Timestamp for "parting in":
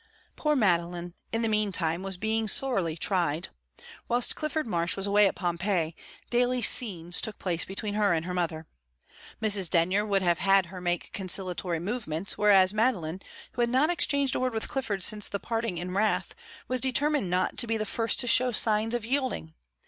15.39-15.91